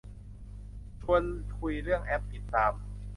[1.01, 1.23] ชวน
[1.57, 2.73] คุยเรื่องแอปติดตาม